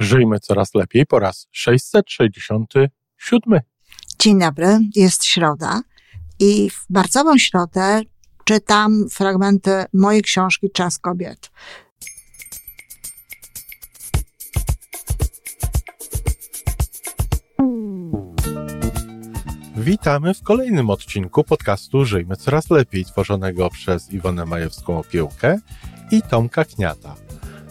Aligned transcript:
Żyjmy 0.00 0.40
coraz 0.40 0.74
lepiej 0.74 1.06
po 1.06 1.18
raz 1.18 1.48
667. 1.50 3.60
Dzień 4.18 4.38
dobry, 4.38 4.78
jest 4.96 5.24
środa 5.24 5.82
i 6.38 6.70
w 6.70 6.90
marcową 6.90 7.38
środę 7.38 8.00
czytam 8.44 9.06
fragmenty 9.10 9.84
mojej 9.92 10.22
książki 10.22 10.70
Czas 10.70 10.98
kobiet. 10.98 11.50
Witamy 19.76 20.34
w 20.34 20.42
kolejnym 20.42 20.90
odcinku 20.90 21.44
podcastu 21.44 22.04
Żyjmy 22.04 22.36
Coraz 22.36 22.70
Lepiej, 22.70 23.04
tworzonego 23.04 23.70
przez 23.70 24.12
Iwonę 24.12 24.46
Majewską 24.46 24.98
Opiełkę 24.98 25.58
i 26.10 26.22
Tomka 26.22 26.64
Kniata. 26.64 27.29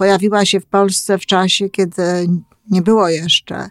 Pojawiła 0.00 0.44
się 0.44 0.60
w 0.60 0.66
Polsce 0.66 1.18
w 1.18 1.26
czasie, 1.26 1.68
kiedy 1.68 2.02
nie 2.70 2.82
było 2.82 3.08
jeszcze 3.08 3.68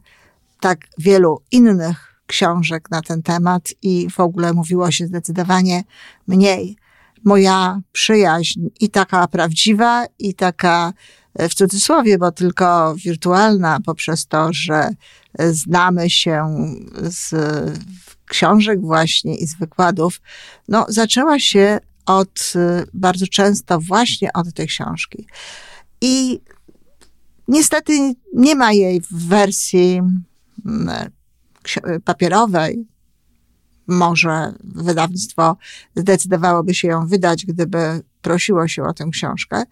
tak 0.59 0.79
wielu 0.97 1.41
innych 1.51 2.21
książek 2.27 2.91
na 2.91 3.01
ten 3.01 3.23
temat 3.23 3.73
i 3.81 4.07
w 4.09 4.19
ogóle 4.19 4.53
mówiło 4.53 4.91
się 4.91 5.07
zdecydowanie 5.07 5.83
mniej. 6.27 6.77
Moja 7.25 7.81
przyjaźń 7.91 8.59
i 8.79 8.89
taka 8.89 9.27
prawdziwa, 9.27 10.05
i 10.19 10.33
taka 10.33 10.93
w 11.35 11.53
cudzysłowie, 11.53 12.17
bo 12.17 12.31
tylko 12.31 12.95
wirtualna, 12.95 13.79
poprzez 13.85 14.27
to, 14.27 14.53
że 14.53 14.89
znamy 15.39 16.09
się 16.09 16.65
z 17.01 17.35
książek 18.25 18.81
właśnie 18.81 19.35
i 19.35 19.47
z 19.47 19.55
wykładów, 19.55 20.21
no 20.67 20.85
zaczęła 20.89 21.39
się 21.39 21.79
od, 22.05 22.53
bardzo 22.93 23.27
często 23.27 23.79
właśnie 23.79 24.33
od 24.33 24.53
tej 24.53 24.67
książki. 24.67 25.27
I 26.01 26.41
niestety 27.47 28.13
nie 28.33 28.55
ma 28.55 28.71
jej 28.71 29.01
w 29.01 29.27
wersji 29.27 30.01
mm, 30.65 31.11
papierowej. 32.05 32.87
Może 33.87 34.53
wydawnictwo 34.63 35.57
zdecydowałoby 35.95 36.73
się 36.73 36.87
ją 36.87 37.07
wydać, 37.07 37.45
gdyby 37.45 38.01
prosiło 38.21 38.67
się 38.67 38.83
o 38.83 38.93
tę 38.93 39.05
książkę. 39.11 39.63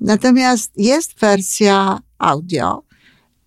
Natomiast 0.00 0.72
jest 0.76 1.20
wersja 1.20 1.98
audio 2.18 2.82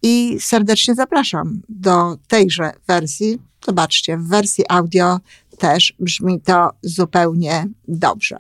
i 0.02 0.38
serdecznie 0.40 0.96
zapraszam 0.96 1.62
do 1.70 2.18
tejże 2.28 2.72
wersji. 2.88 3.40
Zobaczcie, 3.66 4.18
w 4.18 4.28
wersji 4.28 4.64
audio 4.70 5.20
też 5.58 5.94
brzmi 6.00 6.42
to 6.42 6.70
zupełnie 6.82 7.68
dobrze. 7.88 8.38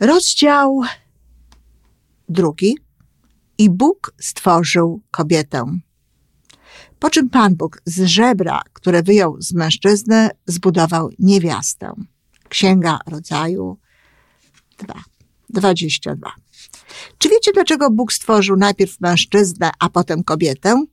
Rozdział 0.00 0.82
drugi. 2.28 2.76
I 3.58 3.70
Bóg 3.70 4.14
stworzył 4.20 5.02
kobietę. 5.10 5.78
Po 6.98 7.10
czym 7.10 7.30
Pan 7.30 7.56
Bóg 7.56 7.82
z 7.84 8.04
żebra, 8.04 8.60
które 8.72 9.02
wyjął 9.02 9.36
z 9.40 9.52
mężczyzny, 9.52 10.30
zbudował 10.46 11.10
niewiastę. 11.18 11.92
Księga 12.48 12.98
Rodzaju 13.06 13.78
2, 14.78 14.94
22. 15.50 16.32
Czy 17.18 17.28
wiecie, 17.28 17.52
dlaczego 17.52 17.90
Bóg 17.90 18.12
stworzył 18.12 18.56
najpierw 18.56 19.00
mężczyznę, 19.00 19.70
a 19.78 19.88
potem 19.88 20.24
kobietę? 20.24 20.84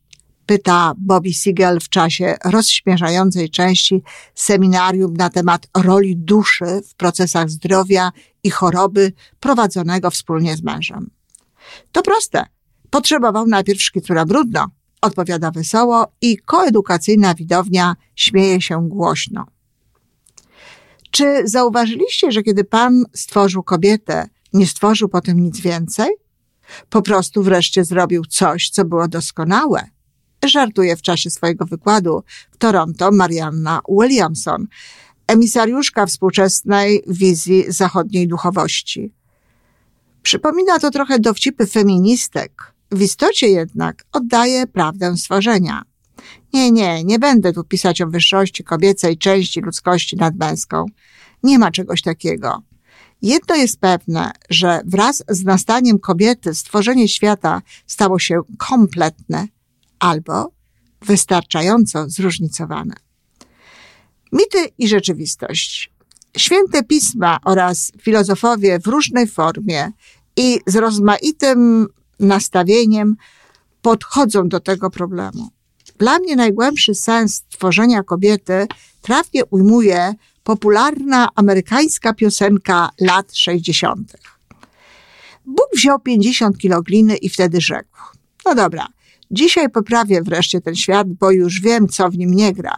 Pyta 0.45 0.93
Bobby 0.97 1.33
Siegel 1.33 1.79
w 1.79 1.89
czasie 1.89 2.35
rozśmierzającej 2.45 3.49
części 3.49 4.03
seminarium 4.35 5.13
na 5.13 5.29
temat 5.29 5.67
roli 5.77 6.17
duszy 6.17 6.81
w 6.89 6.95
procesach 6.95 7.49
zdrowia 7.49 8.11
i 8.43 8.49
choroby 8.49 9.13
prowadzonego 9.39 10.11
wspólnie 10.11 10.57
z 10.57 10.63
mężem. 10.63 11.09
To 11.91 12.01
proste. 12.01 12.45
Potrzebował 12.89 13.47
najpierw 13.47 13.81
szkicura 13.81 14.25
brudno, 14.25 14.67
odpowiada 15.01 15.51
wesoło 15.51 16.07
i 16.21 16.37
koedukacyjna 16.37 17.35
widownia 17.35 17.95
śmieje 18.15 18.61
się 18.61 18.89
głośno. 18.89 19.45
Czy 21.11 21.47
zauważyliście, 21.47 22.31
że 22.31 22.43
kiedy 22.43 22.63
Pan 22.63 23.05
stworzył 23.13 23.63
kobietę, 23.63 24.27
nie 24.53 24.67
stworzył 24.67 25.09
potem 25.09 25.39
nic 25.39 25.59
więcej? 25.59 26.09
Po 26.89 27.01
prostu 27.01 27.43
wreszcie 27.43 27.85
zrobił 27.85 28.25
coś, 28.25 28.69
co 28.69 28.85
było 28.85 29.07
doskonałe. 29.07 29.89
Żartuje 30.45 30.95
w 30.95 31.01
czasie 31.01 31.29
swojego 31.29 31.65
wykładu 31.65 32.23
w 32.51 32.57
Toronto 32.57 33.11
Marianna 33.11 33.81
Williamson, 33.89 34.67
emisariuszka 35.27 36.05
współczesnej 36.05 37.03
wizji 37.07 37.65
zachodniej 37.67 38.27
duchowości. 38.27 39.13
Przypomina 40.25 40.79
to 40.79 40.91
trochę 40.91 41.19
dowcipy 41.19 41.67
feministek. 41.67 42.73
W 42.91 43.01
istocie 43.01 43.47
jednak 43.47 44.05
oddaje 44.11 44.67
prawdę 44.67 45.17
stworzenia. 45.17 45.81
Nie, 46.53 46.71
nie, 46.71 47.03
nie 47.03 47.19
będę 47.19 47.53
tu 47.53 47.63
pisać 47.63 48.01
o 48.01 48.07
wyższości 48.07 48.63
kobiecej 48.63 49.17
części 49.17 49.61
ludzkości 49.61 50.15
nad 50.15 50.35
męską. 50.35 50.85
Nie 51.43 51.59
ma 51.59 51.71
czegoś 51.71 52.01
takiego. 52.01 52.63
Jedno 53.21 53.55
jest 53.55 53.79
pewne, 53.79 54.31
że 54.49 54.81
wraz 54.85 55.23
z 55.29 55.43
nastaniem 55.43 55.99
kobiety 55.99 56.55
stworzenie 56.55 57.07
świata 57.07 57.61
stało 57.87 58.19
się 58.19 58.41
kompletne 58.57 59.47
albo 59.99 60.51
wystarczająco 61.01 62.09
zróżnicowane. 62.09 62.95
Mity 64.31 64.69
i 64.77 64.87
rzeczywistość. 64.87 65.95
Święte 66.37 66.83
pisma 66.83 67.39
oraz 67.45 67.91
filozofowie 68.01 68.79
w 68.79 68.87
różnej 68.87 69.27
formie 69.27 69.91
i 70.37 70.59
z 70.67 70.75
rozmaitym 70.75 71.87
nastawieniem 72.19 73.15
podchodzą 73.81 74.49
do 74.49 74.59
tego 74.59 74.89
problemu. 74.89 75.49
Dla 75.99 76.19
mnie 76.19 76.35
najgłębszy 76.35 76.95
sens 76.95 77.43
tworzenia 77.49 78.03
kobiety 78.03 78.67
trafnie 79.01 79.45
ujmuje 79.45 80.13
popularna 80.43 81.29
amerykańska 81.35 82.13
piosenka 82.13 82.89
lat 83.01 83.35
60. 83.35 84.15
Bóg 85.45 85.67
wziął 85.75 85.99
50 85.99 86.57
kilo 86.57 86.81
gliny 86.81 87.17
i 87.17 87.29
wtedy 87.29 87.61
rzekł: 87.61 87.97
No 88.45 88.55
dobra, 88.55 88.87
dzisiaj 89.31 89.69
poprawię 89.69 90.21
wreszcie 90.21 90.61
ten 90.61 90.75
świat, 90.75 91.07
bo 91.13 91.31
już 91.31 91.61
wiem, 91.61 91.87
co 91.87 92.09
w 92.09 92.17
nim 92.17 92.33
nie 92.33 92.53
gra. 92.53 92.77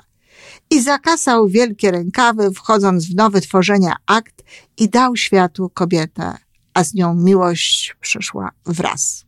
I 0.70 0.82
zakasał 0.82 1.48
wielkie 1.48 1.92
rękawy, 1.92 2.52
wchodząc 2.52 3.06
w 3.06 3.16
nowe 3.16 3.42
tworzenia 3.42 3.96
akt 4.06 4.44
i 4.78 4.90
dał 4.90 5.16
światu 5.16 5.72
kobietę, 5.74 6.38
a 6.78 6.84
z 6.84 6.94
nią 6.94 7.16
miłość 7.16 7.96
przyszła 8.02 8.52
wraz. 8.66 9.26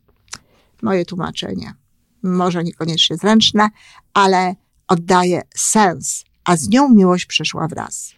Moje 0.82 1.04
tłumaczenie. 1.04 1.74
Może 2.22 2.64
niekoniecznie 2.64 3.16
zręczne, 3.16 3.68
ale 4.14 4.54
oddaje 4.88 5.42
sens, 5.56 6.24
a 6.44 6.56
z 6.56 6.68
nią 6.68 6.88
miłość 6.88 7.26
przyszła 7.26 7.68
wraz. 7.68 8.14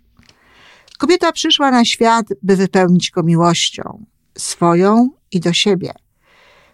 Kobieta 0.98 1.32
przyszła 1.32 1.70
na 1.70 1.84
świat, 1.84 2.26
by 2.42 2.56
wypełnić 2.56 3.10
go 3.10 3.22
miłością, 3.22 4.04
swoją 4.38 5.10
i 5.30 5.40
do 5.40 5.52
siebie. 5.52 5.92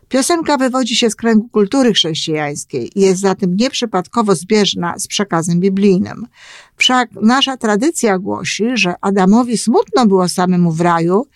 Piosenka 0.09 0.57
wywodzi 0.57 0.97
się 0.97 1.11
z 1.11 1.17
kręgu 1.17 1.49
kultury 1.49 1.93
chrześcijańskiej 1.93 2.99
i 2.99 3.01
jest 3.01 3.21
zatem 3.21 3.57
nieprzypadkowo 3.57 4.35
zbieżna 4.35 4.99
z 4.99 5.07
przekazem 5.07 5.61
biblijnym. 5.61 6.27
Wszak 6.77 7.11
nasza 7.23 7.57
tradycja 7.57 8.19
głosi, 8.19 8.65
że 8.75 8.95
Adamowi 9.01 9.59
smutno 9.59 10.07
było 10.07 10.29
samemu 10.29 10.73
w 10.73 10.81
raju, 10.81 11.27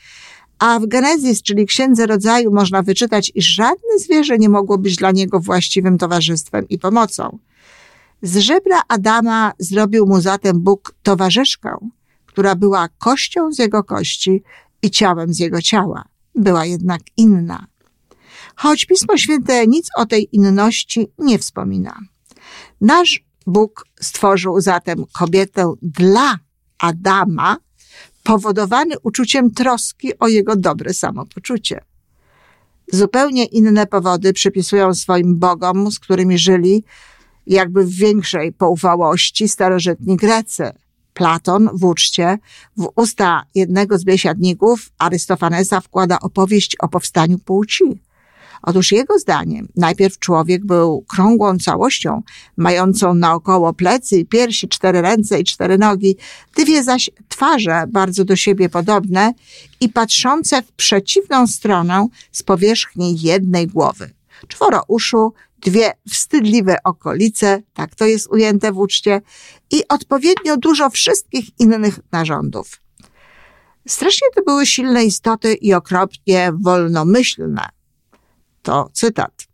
a 0.62 0.80
w 0.80 0.86
Genezis, 0.86 1.42
czyli 1.42 1.66
Księdze 1.66 2.06
Rodzaju, 2.06 2.52
można 2.52 2.82
wyczytać, 2.82 3.32
iż 3.34 3.46
żadne 3.46 3.98
zwierzę 3.98 4.38
nie 4.38 4.48
mogło 4.48 4.78
być 4.78 4.96
dla 4.96 5.10
niego 5.10 5.40
właściwym 5.40 5.98
towarzystwem 5.98 6.68
i 6.68 6.78
pomocą. 6.78 7.38
Z 8.22 8.36
żebra 8.36 8.80
Adama 8.88 9.52
zrobił 9.58 10.06
mu 10.06 10.20
zatem 10.20 10.60
Bóg 10.60 10.94
towarzyszkę, 11.02 11.76
która 12.26 12.54
była 12.54 12.88
kością 12.88 13.52
z 13.52 13.58
jego 13.58 13.84
kości 13.84 14.42
i 14.82 14.90
ciałem 14.90 15.34
z 15.34 15.38
jego 15.38 15.62
ciała. 15.62 16.04
Była 16.34 16.66
jednak 16.66 17.00
inna. 17.16 17.66
Choć 18.56 18.84
Pismo 18.84 19.16
Święte 19.16 19.66
nic 19.66 19.88
o 19.96 20.06
tej 20.06 20.28
inności 20.36 21.06
nie 21.18 21.38
wspomina. 21.38 21.98
Nasz 22.80 23.24
Bóg 23.46 23.86
stworzył 24.00 24.60
zatem 24.60 25.04
kobietę 25.12 25.72
dla 25.82 26.38
Adama, 26.78 27.56
powodowany 28.22 28.94
uczuciem 29.02 29.50
troski 29.50 30.18
o 30.18 30.28
jego 30.28 30.56
dobre 30.56 30.94
samopoczucie. 30.94 31.80
Zupełnie 32.92 33.44
inne 33.44 33.86
powody 33.86 34.32
przypisują 34.32 34.94
swoim 34.94 35.38
bogom, 35.38 35.92
z 35.92 35.98
którymi 35.98 36.38
żyli, 36.38 36.84
jakby 37.46 37.84
w 37.84 37.90
większej 37.90 38.52
poufałości 38.52 39.48
starożytni 39.48 40.16
Grecy. 40.16 40.72
Platon 41.14 41.70
w 41.72 41.84
uczcie 41.84 42.38
w 42.76 42.88
usta 42.96 43.42
jednego 43.54 43.98
z 43.98 44.04
biesiadników 44.04 44.90
Arystofanesa 44.98 45.80
wkłada 45.80 46.20
opowieść 46.20 46.76
o 46.76 46.88
powstaniu 46.88 47.38
płci. 47.38 47.84
Otóż 48.62 48.92
jego 48.92 49.18
zdaniem 49.18 49.68
najpierw 49.76 50.18
człowiek 50.18 50.64
był 50.64 51.04
krągłą 51.08 51.58
całością, 51.58 52.22
mającą 52.56 53.14
naokoło 53.14 53.72
plecy 53.72 54.18
i 54.18 54.26
piersi, 54.26 54.68
cztery 54.68 55.02
ręce 55.02 55.40
i 55.40 55.44
cztery 55.44 55.78
nogi, 55.78 56.16
dwie 56.56 56.84
zaś 56.84 57.10
twarze 57.28 57.84
bardzo 57.88 58.24
do 58.24 58.36
siebie 58.36 58.68
podobne 58.68 59.32
i 59.80 59.88
patrzące 59.88 60.62
w 60.62 60.72
przeciwną 60.72 61.46
stronę 61.46 62.06
z 62.32 62.42
powierzchni 62.42 63.20
jednej 63.20 63.66
głowy. 63.66 64.10
Czworo 64.48 64.82
uszu, 64.88 65.32
dwie 65.60 65.92
wstydliwe 66.10 66.76
okolice, 66.84 67.62
tak 67.74 67.94
to 67.94 68.06
jest 68.06 68.32
ujęte 68.32 68.72
w 68.72 68.78
uczcie, 68.78 69.20
i 69.70 69.88
odpowiednio 69.88 70.56
dużo 70.56 70.90
wszystkich 70.90 71.60
innych 71.60 71.98
narządów. 72.12 72.80
Strasznie 73.88 74.28
to 74.34 74.42
były 74.42 74.66
silne 74.66 75.04
istoty 75.04 75.54
i 75.54 75.74
okropnie 75.74 76.52
wolnomyślne. 76.60 77.68
To 78.62 78.90
cytat. 78.92 79.46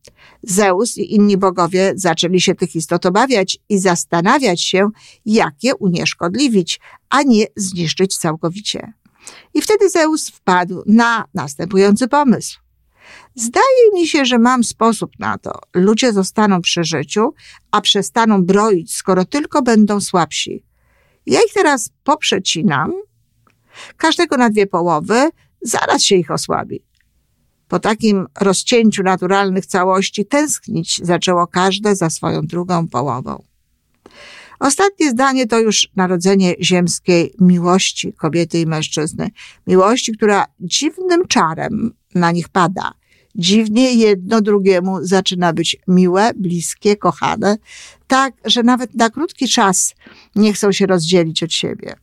Zeus 0.42 0.98
i 0.98 1.14
inni 1.14 1.36
bogowie 1.36 1.92
zaczęli 1.96 2.40
się 2.40 2.54
tych 2.54 2.76
istot 2.76 3.06
obawiać 3.06 3.58
i 3.68 3.78
zastanawiać 3.78 4.62
się, 4.62 4.88
jak 5.26 5.54
je 5.62 5.74
unieszkodliwić, 5.74 6.80
a 7.08 7.22
nie 7.22 7.46
zniszczyć 7.56 8.16
całkowicie. 8.16 8.92
I 9.54 9.62
wtedy 9.62 9.90
Zeus 9.90 10.28
wpadł 10.28 10.82
na 10.86 11.24
następujący 11.34 12.08
pomysł. 12.08 12.58
Zdaje 13.34 13.92
mi 13.94 14.06
się, 14.06 14.24
że 14.24 14.38
mam 14.38 14.64
sposób 14.64 15.10
na 15.18 15.38
to. 15.38 15.52
Ludzie 15.74 16.12
zostaną 16.12 16.60
przy 16.60 16.84
życiu, 16.84 17.34
a 17.70 17.80
przestaną 17.80 18.44
broić, 18.44 18.94
skoro 18.94 19.24
tylko 19.24 19.62
będą 19.62 20.00
słabsi. 20.00 20.64
Ja 21.26 21.40
ich 21.40 21.52
teraz 21.52 21.90
poprzecinam, 22.04 22.92
każdego 23.96 24.36
na 24.36 24.50
dwie 24.50 24.66
połowy, 24.66 25.30
zaraz 25.62 26.02
się 26.02 26.16
ich 26.16 26.30
osłabi. 26.30 26.87
Po 27.68 27.78
takim 27.78 28.26
rozcięciu 28.40 29.02
naturalnych 29.02 29.66
całości 29.66 30.26
tęsknić 30.26 31.00
zaczęło 31.04 31.46
każde 31.46 31.96
za 31.96 32.10
swoją 32.10 32.46
drugą 32.46 32.88
połową. 32.88 33.42
Ostatnie 34.58 35.10
zdanie 35.10 35.46
to 35.46 35.58
już 35.58 35.88
narodzenie 35.96 36.54
ziemskiej 36.60 37.34
miłości 37.40 38.12
kobiety 38.12 38.60
i 38.60 38.66
mężczyzny. 38.66 39.30
Miłości, 39.66 40.12
która 40.12 40.46
dziwnym 40.60 41.28
czarem 41.28 41.94
na 42.14 42.32
nich 42.32 42.48
pada. 42.48 42.92
Dziwnie 43.34 43.94
jedno 43.94 44.40
drugiemu 44.40 44.98
zaczyna 45.02 45.52
być 45.52 45.76
miłe, 45.88 46.30
bliskie, 46.36 46.96
kochane, 46.96 47.56
tak, 48.06 48.34
że 48.44 48.62
nawet 48.62 48.94
na 48.94 49.10
krótki 49.10 49.48
czas 49.48 49.94
nie 50.36 50.52
chcą 50.52 50.72
się 50.72 50.86
rozdzielić 50.86 51.42
od 51.42 51.52
siebie. 51.52 51.94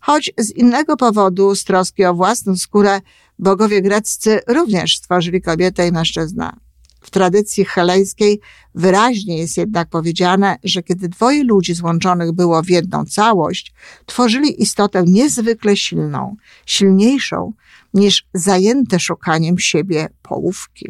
Choć 0.00 0.32
z 0.38 0.50
innego 0.50 0.96
powodu, 0.96 1.54
z 1.54 1.64
troski 1.64 2.04
o 2.04 2.14
własną 2.14 2.56
skórę, 2.56 3.00
bogowie 3.38 3.82
greccy 3.82 4.40
również 4.48 4.96
stworzyli 4.96 5.42
kobietę 5.42 5.88
i 5.88 5.92
mężczyznę. 5.92 6.52
W 7.00 7.10
tradycji 7.10 7.64
helejskiej 7.64 8.40
wyraźnie 8.74 9.38
jest 9.38 9.56
jednak 9.56 9.88
powiedziane, 9.88 10.56
że 10.64 10.82
kiedy 10.82 11.08
dwoje 11.08 11.44
ludzi 11.44 11.74
złączonych 11.74 12.32
było 12.32 12.62
w 12.62 12.68
jedną 12.70 13.04
całość, 13.04 13.72
tworzyli 14.06 14.62
istotę 14.62 15.02
niezwykle 15.06 15.76
silną, 15.76 16.36
silniejszą 16.66 17.52
niż 17.94 18.26
zajęte 18.34 19.00
szukaniem 19.00 19.58
siebie 19.58 20.08
połówki. 20.22 20.88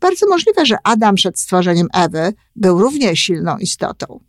Bardzo 0.00 0.26
możliwe, 0.28 0.66
że 0.66 0.76
Adam 0.84 1.14
przed 1.14 1.40
stworzeniem 1.40 1.88
Ewy 1.94 2.32
był 2.56 2.78
równie 2.78 3.16
silną 3.16 3.58
istotą. 3.58 4.20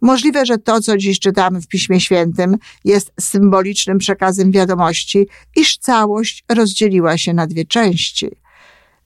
Możliwe, 0.00 0.46
że 0.46 0.58
to, 0.58 0.80
co 0.80 0.96
dziś 0.96 1.18
czytamy 1.18 1.60
w 1.60 1.68
Piśmie 1.68 2.00
Świętym, 2.00 2.56
jest 2.84 3.12
symbolicznym 3.20 3.98
przekazem 3.98 4.52
wiadomości, 4.52 5.26
iż 5.56 5.78
całość 5.78 6.44
rozdzieliła 6.48 7.18
się 7.18 7.34
na 7.34 7.46
dwie 7.46 7.64
części. 7.64 8.28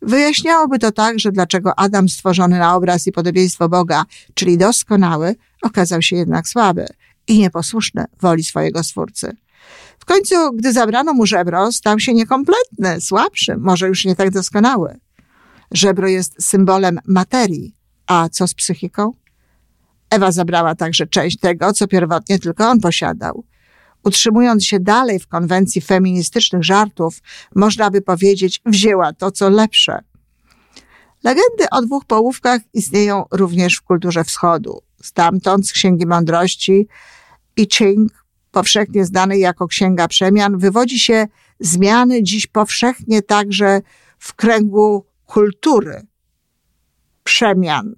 Wyjaśniałoby 0.03 0.79
to 0.79 0.93
także, 0.93 1.33
dlaczego 1.33 1.79
Adam 1.79 2.09
stworzony 2.09 2.59
na 2.59 2.77
obraz 2.77 3.07
i 3.07 3.13
podobieństwo 3.13 3.69
Boga, 3.69 4.05
czyli 4.35 4.59
doskonały, 4.59 5.35
okazał 5.63 6.03
się 6.03 6.17
jednak 6.17 6.49
słaby 6.49 6.87
i 7.29 7.39
nieposłuszny 7.39 8.05
woli 8.21 8.45
swojego 8.45 8.85
Stwórcy. 8.85 9.37
W 9.99 10.05
końcu, 10.05 10.53
gdy 10.53 10.73
zabrano 10.73 11.12
mu 11.12 11.27
żebro, 11.27 11.73
stał 11.73 12.01
się 12.01 12.15
niekompletny, 12.15 13.01
słabszy, 13.01 13.57
może 13.57 13.89
już 13.89 14.05
nie 14.05 14.17
tak 14.17 14.31
doskonały. 14.31 14.97
Żebro 15.71 16.09
jest 16.09 16.43
symbolem 16.43 17.01
materii, 17.07 17.75
a 18.07 18.29
co 18.29 18.49
z 18.49 18.55
psychiką? 18.55 19.12
Ewa 20.11 20.32
zabrała 20.32 20.75
także 20.75 21.06
część 21.06 21.38
tego, 21.38 21.73
co 21.73 21.88
pierwotnie 21.88 22.38
tylko 22.38 22.69
on 22.69 22.81
posiadał. 22.81 23.44
Utrzymując 24.05 24.64
się 24.64 24.81
dalej 24.81 25.19
w 25.19 25.29
konwencji 25.29 25.81
feministycznych 25.81 26.64
żartów, 26.64 27.19
można 27.55 27.91
by 27.91 28.03
powiedzieć, 28.03 28.61
wzięła 28.67 29.12
to, 29.12 29.31
co 29.31 29.50
lepsze. 29.50 29.99
Legendy 31.25 31.70
o 31.70 31.82
dwóch 31.82 32.05
połówkach 32.05 32.61
istnieją 32.75 33.25
również 33.31 33.76
w 33.76 33.82
kulturze 33.82 34.25
wschodu. 34.25 34.82
Stamtąd 35.03 35.69
z 35.69 35.73
Księgi 35.73 36.06
Mądrości 36.06 36.88
i 37.56 37.69
Ching, 37.73 38.25
powszechnie 38.50 39.05
znanej 39.05 39.41
jako 39.41 39.67
Księga 39.67 40.09
Przemian, 40.09 40.59
wywodzi 40.59 40.99
się 40.99 41.26
zmiany 41.61 42.23
dziś 42.23 42.47
powszechnie 42.47 43.23
także 43.23 43.81
w 44.19 44.35
kręgu 44.35 45.06
kultury 45.26 46.06
przemian 47.25 47.94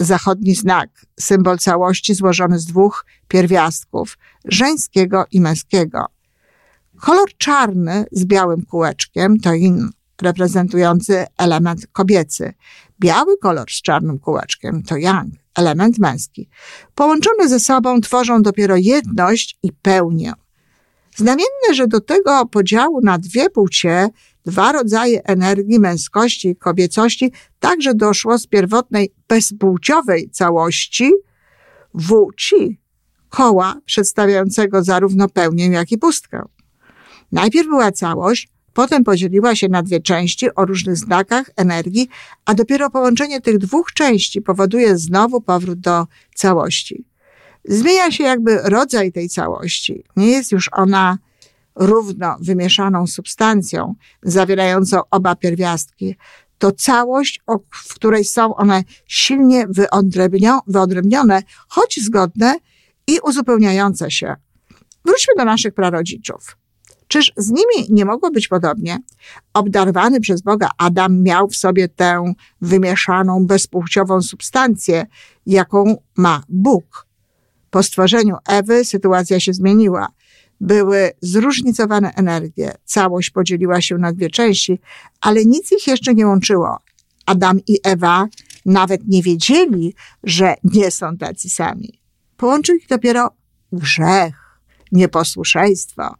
zachodni 0.00 0.54
znak, 0.54 1.06
symbol 1.20 1.58
całości 1.58 2.14
złożony 2.14 2.58
z 2.58 2.66
dwóch 2.66 3.06
pierwiastków, 3.28 4.18
żeńskiego 4.44 5.24
i 5.30 5.40
męskiego. 5.40 6.06
Kolor 7.00 7.28
czarny 7.38 8.04
z 8.12 8.24
białym 8.24 8.64
kółeczkiem 8.66 9.40
to 9.40 9.54
in, 9.54 9.90
reprezentujący 10.22 11.26
element 11.38 11.86
kobiecy. 11.92 12.52
Biały 13.00 13.38
kolor 13.38 13.70
z 13.70 13.82
czarnym 13.82 14.18
kółeczkiem 14.18 14.82
to 14.82 14.96
yang, 14.96 15.34
element 15.54 15.98
męski. 15.98 16.48
Połączone 16.94 17.48
ze 17.48 17.60
sobą 17.60 18.00
tworzą 18.00 18.42
dopiero 18.42 18.76
jedność 18.76 19.58
i 19.62 19.72
pełnię. 19.72 20.32
Znamienne, 21.16 21.74
że 21.74 21.86
do 21.86 22.00
tego 22.00 22.46
podziału 22.46 23.00
na 23.00 23.18
dwie 23.18 23.50
płcie 23.50 24.08
dwa 24.50 24.72
rodzaje 24.72 25.24
energii 25.24 25.80
męskości 25.80 26.48
i 26.48 26.56
kobiecości 26.56 27.32
także 27.60 27.94
doszło 27.94 28.38
z 28.38 28.46
pierwotnej 28.46 29.12
bezpłciowej 29.28 30.30
całości 30.30 31.12
włci, 31.94 32.80
koła 33.28 33.80
przedstawiającego 33.84 34.84
zarówno 34.84 35.28
pełnię, 35.28 35.66
jak 35.66 35.92
i 35.92 35.98
pustkę. 35.98 36.42
Najpierw 37.32 37.68
była 37.68 37.92
całość, 37.92 38.48
potem 38.72 39.04
podzieliła 39.04 39.54
się 39.54 39.68
na 39.68 39.82
dwie 39.82 40.00
części 40.00 40.54
o 40.54 40.64
różnych 40.66 40.96
znakach 40.96 41.50
energii, 41.56 42.08
a 42.44 42.54
dopiero 42.54 42.90
połączenie 42.90 43.40
tych 43.40 43.58
dwóch 43.58 43.92
części 43.92 44.42
powoduje 44.42 44.98
znowu 44.98 45.40
powrót 45.40 45.80
do 45.80 46.06
całości. 46.34 47.04
Zmienia 47.64 48.10
się 48.10 48.24
jakby 48.24 48.58
rodzaj 48.64 49.12
tej 49.12 49.28
całości. 49.28 50.04
Nie 50.16 50.30
jest 50.30 50.52
już 50.52 50.70
ona 50.72 51.18
równo 51.80 52.36
wymieszaną 52.40 53.06
substancją 53.06 53.94
zawierającą 54.22 55.00
oba 55.10 55.36
pierwiastki, 55.36 56.16
to 56.58 56.72
całość, 56.72 57.40
w 57.70 57.94
której 57.94 58.24
są 58.24 58.54
one 58.54 58.84
silnie 59.06 59.66
wyodrębnione, 60.66 61.42
choć 61.68 62.00
zgodne 62.02 62.56
i 63.06 63.18
uzupełniające 63.22 64.10
się. 64.10 64.36
Wróćmy 65.04 65.34
do 65.36 65.44
naszych 65.44 65.74
prarodziców. 65.74 66.56
Czyż 67.08 67.32
z 67.36 67.50
nimi 67.50 67.86
nie 67.88 68.04
mogło 68.04 68.30
być 68.30 68.48
podobnie? 68.48 68.98
Obdarowany 69.54 70.20
przez 70.20 70.42
Boga 70.42 70.68
Adam 70.78 71.22
miał 71.22 71.48
w 71.48 71.56
sobie 71.56 71.88
tę 71.88 72.34
wymieszaną, 72.60 73.46
bezpłciową 73.46 74.22
substancję, 74.22 75.06
jaką 75.46 75.96
ma 76.16 76.42
Bóg. 76.48 77.06
Po 77.70 77.82
stworzeniu 77.82 78.36
Ewy 78.48 78.84
sytuacja 78.84 79.40
się 79.40 79.52
zmieniła 79.52 80.08
były 80.60 81.10
zróżnicowane 81.20 82.14
energie. 82.14 82.72
Całość 82.84 83.30
podzieliła 83.30 83.80
się 83.80 83.98
na 83.98 84.12
dwie 84.12 84.30
części, 84.30 84.78
ale 85.20 85.44
nic 85.44 85.72
ich 85.72 85.86
jeszcze 85.86 86.14
nie 86.14 86.26
łączyło. 86.26 86.78
Adam 87.26 87.60
i 87.66 87.78
Ewa 87.84 88.28
nawet 88.66 89.08
nie 89.08 89.22
wiedzieli, 89.22 89.94
że 90.24 90.54
nie 90.64 90.90
są 90.90 91.16
tacy 91.16 91.48
sami. 91.48 92.00
Połączył 92.36 92.76
ich 92.76 92.88
dopiero 92.88 93.30
grzech, 93.72 94.34
nieposłuszeństwo. 94.92 96.14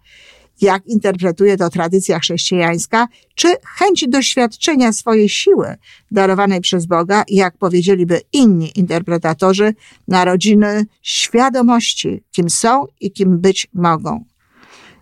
Jak 0.61 0.87
interpretuje 0.87 1.57
to 1.57 1.71
tradycja 1.71 2.19
chrześcijańska, 2.19 3.09
czy 3.35 3.49
chęć 3.67 4.05
doświadczenia 4.09 4.93
swojej 4.93 5.29
siły 5.29 5.77
darowanej 6.11 6.61
przez 6.61 6.87
Boga, 6.87 7.25
jak 7.29 7.57
powiedzieliby 7.59 8.21
inni 8.33 8.79
interpretatorzy, 8.79 9.75
narodziny 10.09 10.87
świadomości, 11.03 12.23
kim 12.31 12.51
są 12.51 12.87
i 13.01 13.13
kim 13.13 13.39
być 13.39 13.69
mogą. 13.75 14.25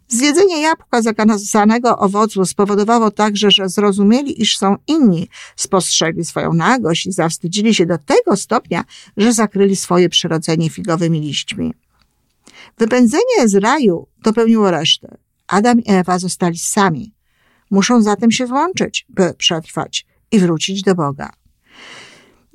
Zjedzenie 0.09 0.61
jabłka 0.63 1.03
zakazanego 1.03 1.99
owocu 1.99 2.45
spowodowało 2.45 3.11
także, 3.11 3.51
że 3.51 3.69
zrozumieli, 3.69 4.43
iż 4.43 4.59
są 4.59 4.77
inni, 4.87 5.29
spostrzegli 5.57 6.25
swoją 6.25 6.53
nagość 6.53 7.07
i 7.07 7.13
zawstydzili 7.13 7.75
się 7.75 7.87
do 7.87 7.99
tego 7.99 8.37
stopnia, 8.37 8.85
że 9.17 9.33
zakryli 9.33 9.77
swoje 9.77 10.09
przyrodzenie 10.09 10.71
figowymi 10.71 11.21
liśćmi. 11.21 11.75
Wypędzenie 12.79 13.49
z 13.49 13.55
raju 13.55 14.07
dopełniło 14.23 14.71
resztę. 14.71 15.17
Adam 15.47 15.81
i 15.81 15.91
Ewa 15.91 16.19
zostali 16.19 16.59
sami. 16.59 17.15
Muszą 17.71 18.03
zatem 18.03 18.31
się 18.31 18.47
złączyć, 18.47 19.07
by 19.09 19.35
przetrwać 19.35 20.07
i 20.31 20.39
wrócić 20.39 20.83
do 20.83 20.95
Boga. 20.95 21.33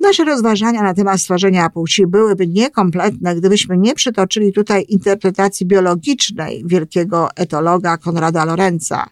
Nasze 0.04 0.24
rozważania 0.24 0.82
na 0.82 0.94
temat 0.94 1.20
stworzenia 1.20 1.70
płci 1.70 2.06
byłyby 2.06 2.46
niekompletne, 2.46 3.36
gdybyśmy 3.36 3.78
nie 3.78 3.94
przytoczyli 3.94 4.52
tutaj 4.52 4.84
interpretacji 4.88 5.66
biologicznej 5.66 6.62
wielkiego 6.66 7.28
etologa 7.36 7.96
Konrada 7.96 8.44
Lorenza. 8.44 9.06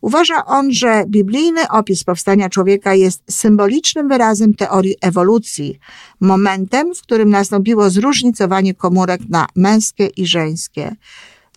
Uważa 0.00 0.44
on, 0.44 0.72
że 0.72 1.04
biblijny 1.08 1.68
opis 1.68 2.04
powstania 2.04 2.48
człowieka 2.48 2.94
jest 2.94 3.22
symbolicznym 3.30 4.08
wyrazem 4.08 4.54
teorii 4.54 4.96
ewolucji, 5.00 5.78
momentem, 6.20 6.94
w 6.94 7.02
którym 7.02 7.30
nastąpiło 7.30 7.90
zróżnicowanie 7.90 8.74
komórek 8.74 9.20
na 9.28 9.46
męskie 9.56 10.06
i 10.06 10.26
żeńskie. 10.26 10.96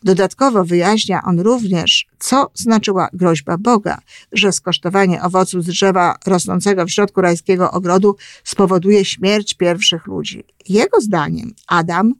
Dodatkowo 0.03 0.65
wyjaśnia 0.65 1.21
on 1.25 1.39
również, 1.39 2.07
co 2.19 2.51
znaczyła 2.53 3.09
groźba 3.13 3.57
Boga, 3.57 3.97
że 4.31 4.51
skosztowanie 4.51 5.21
owocu 5.23 5.61
z 5.61 5.65
drzewa 5.65 6.15
rosnącego 6.25 6.85
w 6.85 6.89
środku 6.89 7.21
rajskiego 7.21 7.71
ogrodu 7.71 8.15
spowoduje 8.43 9.05
śmierć 9.05 9.53
pierwszych 9.53 10.07
ludzi. 10.07 10.43
Jego 10.69 11.01
zdaniem 11.01 11.53
Adam 11.67 12.13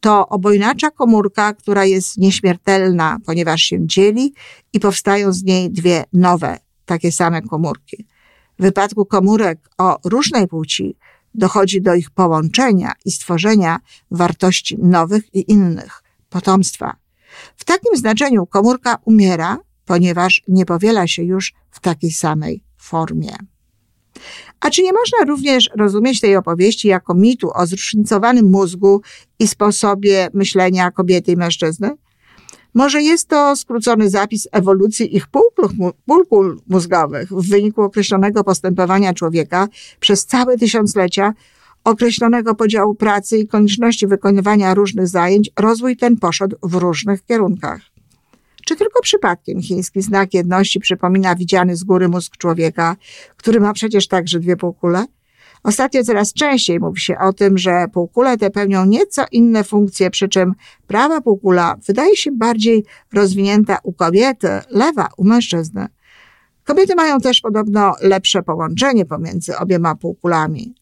to 0.00 0.28
obojnacza 0.28 0.90
komórka, 0.90 1.54
która 1.54 1.84
jest 1.84 2.18
nieśmiertelna, 2.18 3.18
ponieważ 3.26 3.62
się 3.62 3.86
dzieli 3.86 4.34
i 4.72 4.80
powstają 4.80 5.32
z 5.32 5.42
niej 5.42 5.70
dwie 5.70 6.04
nowe, 6.12 6.58
takie 6.84 7.12
same 7.12 7.42
komórki. 7.42 8.06
W 8.58 8.62
wypadku 8.62 9.06
komórek 9.06 9.70
o 9.78 9.98
różnej 10.04 10.48
płci 10.48 10.96
dochodzi 11.34 11.82
do 11.82 11.94
ich 11.94 12.10
połączenia 12.10 12.92
i 13.04 13.10
stworzenia 13.10 13.80
wartości 14.10 14.78
nowych 14.78 15.34
i 15.34 15.52
innych, 15.52 16.02
potomstwa. 16.28 16.99
W 17.60 17.64
takim 17.64 17.96
znaczeniu 17.96 18.46
komórka 18.46 18.98
umiera, 19.04 19.58
ponieważ 19.84 20.42
nie 20.48 20.66
powiela 20.66 21.06
się 21.06 21.22
już 21.22 21.54
w 21.70 21.80
takiej 21.80 22.10
samej 22.10 22.64
formie. 22.76 23.36
A 24.60 24.70
czy 24.70 24.82
nie 24.82 24.92
można 24.92 25.18
również 25.26 25.70
rozumieć 25.76 26.20
tej 26.20 26.36
opowieści 26.36 26.88
jako 26.88 27.14
mitu 27.14 27.50
o 27.54 27.66
zróżnicowanym 27.66 28.50
mózgu 28.50 29.02
i 29.38 29.48
sposobie 29.48 30.28
myślenia 30.34 30.90
kobiety 30.90 31.32
i 31.32 31.36
mężczyzny? 31.36 31.90
Może 32.74 33.02
jest 33.02 33.28
to 33.28 33.56
skrócony 33.56 34.10
zapis 34.10 34.48
ewolucji 34.52 35.16
ich 35.16 35.26
półkul 36.06 36.60
mózgowych 36.68 37.28
w 37.28 37.48
wyniku 37.48 37.82
określonego 37.82 38.44
postępowania 38.44 39.14
człowieka 39.14 39.68
przez 40.00 40.26
całe 40.26 40.58
tysiąclecia, 40.58 41.34
określonego 41.84 42.54
podziału 42.54 42.94
pracy 42.94 43.38
i 43.38 43.48
konieczności 43.48 44.06
wykonywania 44.06 44.74
różnych 44.74 45.08
zajęć, 45.08 45.50
rozwój 45.58 45.96
ten 45.96 46.16
poszedł 46.16 46.56
w 46.62 46.74
różnych 46.74 47.24
kierunkach. 47.24 47.80
Czy 48.66 48.76
tylko 48.76 49.02
przypadkiem 49.02 49.62
chiński 49.62 50.02
znak 50.02 50.34
jedności 50.34 50.80
przypomina 50.80 51.34
widziany 51.34 51.76
z 51.76 51.84
góry 51.84 52.08
mózg 52.08 52.36
człowieka, 52.36 52.96
który 53.36 53.60
ma 53.60 53.72
przecież 53.72 54.08
także 54.08 54.40
dwie 54.40 54.56
półkule? 54.56 55.04
Ostatnio 55.62 56.04
coraz 56.04 56.32
częściej 56.32 56.80
mówi 56.80 57.00
się 57.00 57.18
o 57.18 57.32
tym, 57.32 57.58
że 57.58 57.86
półkule 57.92 58.38
te 58.38 58.50
pełnią 58.50 58.86
nieco 58.86 59.24
inne 59.32 59.64
funkcje, 59.64 60.10
przy 60.10 60.28
czym 60.28 60.54
prawa 60.86 61.20
półkula 61.20 61.76
wydaje 61.86 62.16
się 62.16 62.32
bardziej 62.32 62.84
rozwinięta 63.12 63.78
u 63.82 63.92
kobiety, 63.92 64.48
lewa 64.70 65.08
u 65.16 65.24
mężczyzny. 65.24 65.86
Kobiety 66.64 66.94
mają 66.94 67.20
też 67.20 67.40
podobno 67.40 67.94
lepsze 68.00 68.42
połączenie 68.42 69.06
pomiędzy 69.06 69.56
obiema 69.56 69.94
półkulami. 69.94 70.74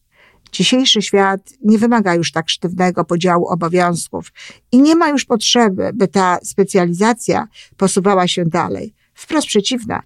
Dzisiejszy 0.52 1.02
świat 1.02 1.40
nie 1.64 1.78
wymaga 1.78 2.14
już 2.14 2.32
tak 2.32 2.50
sztywnego 2.50 3.04
podziału 3.04 3.48
obowiązków 3.48 4.32
i 4.72 4.82
nie 4.82 4.96
ma 4.96 5.08
już 5.08 5.24
potrzeby, 5.24 5.90
by 5.94 6.08
ta 6.08 6.38
specjalizacja 6.42 7.48
posuwała 7.76 8.28
się 8.28 8.44
dalej. 8.44 8.94
Wprost 9.14 9.46
przeciwna. 9.46 10.02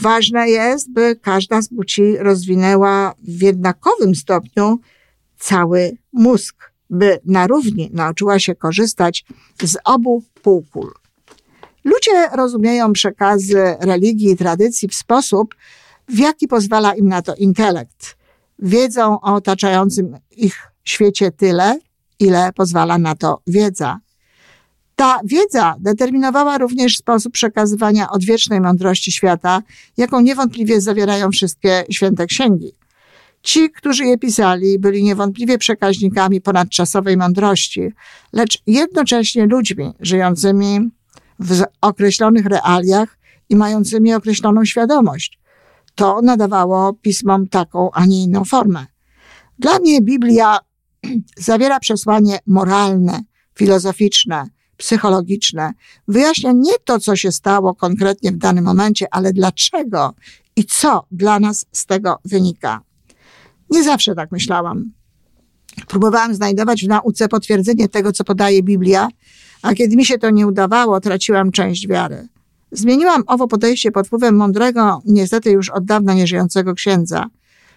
Ważne 0.00 0.48
jest, 0.48 0.92
by 0.92 1.16
każda 1.22 1.62
z 1.62 1.68
płci 1.68 2.16
rozwinęła 2.16 3.14
w 3.22 3.42
jednakowym 3.42 4.14
stopniu 4.14 4.78
cały 5.38 5.96
mózg, 6.12 6.72
by 6.90 7.20
na 7.24 7.46
równi 7.46 7.90
nauczyła 7.92 8.38
się 8.38 8.54
korzystać 8.54 9.24
z 9.62 9.76
obu 9.84 10.22
półkul. 10.42 10.92
Ludzie 11.84 12.28
rozumieją 12.32 12.92
przekazy 12.92 13.76
religii 13.80 14.30
i 14.30 14.36
tradycji 14.36 14.88
w 14.88 14.94
sposób, 14.94 15.54
w 16.08 16.18
jaki 16.18 16.48
pozwala 16.48 16.94
im 16.94 17.08
na 17.08 17.22
to 17.22 17.34
intelekt 17.34 18.16
wiedzą 18.64 19.20
o 19.20 19.34
otaczającym 19.34 20.16
ich 20.30 20.58
świecie 20.84 21.32
tyle, 21.32 21.78
ile 22.18 22.52
pozwala 22.52 22.98
na 22.98 23.14
to 23.14 23.40
wiedza. 23.46 23.98
Ta 24.96 25.20
wiedza 25.24 25.74
determinowała 25.80 26.58
również 26.58 26.96
sposób 26.96 27.32
przekazywania 27.32 28.10
odwiecznej 28.10 28.60
mądrości 28.60 29.12
świata, 29.12 29.62
jaką 29.96 30.20
niewątpliwie 30.20 30.80
zawierają 30.80 31.30
wszystkie 31.30 31.84
święte 31.90 32.26
księgi. 32.26 32.72
Ci, 33.42 33.70
którzy 33.70 34.04
je 34.04 34.18
pisali, 34.18 34.78
byli 34.78 35.04
niewątpliwie 35.04 35.58
przekaźnikami 35.58 36.40
ponadczasowej 36.40 37.16
mądrości, 37.16 37.92
lecz 38.32 38.58
jednocześnie 38.66 39.46
ludźmi 39.46 39.92
żyjącymi 40.00 40.90
w 41.38 41.62
określonych 41.80 42.46
realiach 42.46 43.18
i 43.48 43.56
mającymi 43.56 44.14
określoną 44.14 44.64
świadomość 44.64 45.38
to 45.94 46.22
nadawało 46.22 46.92
pismom 46.92 47.48
taką, 47.48 47.90
a 47.92 48.06
nie 48.06 48.22
inną 48.22 48.44
formę. 48.44 48.86
Dla 49.58 49.78
mnie 49.78 50.02
Biblia 50.02 50.58
zawiera 51.38 51.80
przesłanie 51.80 52.38
moralne, 52.46 53.20
filozoficzne, 53.58 54.46
psychologiczne. 54.76 55.72
Wyjaśnia 56.08 56.52
nie 56.52 56.72
to, 56.84 57.00
co 57.00 57.16
się 57.16 57.32
stało 57.32 57.74
konkretnie 57.74 58.32
w 58.32 58.36
danym 58.36 58.64
momencie, 58.64 59.06
ale 59.10 59.32
dlaczego 59.32 60.14
i 60.56 60.64
co 60.64 61.06
dla 61.10 61.40
nas 61.40 61.66
z 61.72 61.86
tego 61.86 62.18
wynika. 62.24 62.80
Nie 63.70 63.82
zawsze 63.82 64.14
tak 64.14 64.32
myślałam. 64.32 64.92
Próbowałam 65.88 66.34
znajdować 66.34 66.84
w 66.84 66.88
nauce 66.88 67.28
potwierdzenie 67.28 67.88
tego, 67.88 68.12
co 68.12 68.24
podaje 68.24 68.62
Biblia, 68.62 69.08
a 69.62 69.74
kiedy 69.74 69.96
mi 69.96 70.04
się 70.04 70.18
to 70.18 70.30
nie 70.30 70.46
udawało, 70.46 71.00
traciłam 71.00 71.52
część 71.52 71.88
wiary. 71.88 72.28
Zmieniłam 72.74 73.22
owo 73.26 73.48
podejście 73.48 73.92
pod 73.92 74.06
wpływem 74.06 74.36
mądrego, 74.36 75.02
niestety 75.04 75.50
już 75.50 75.70
od 75.70 75.84
dawna 75.84 76.14
nieżyjącego 76.14 76.74
księdza. 76.74 77.26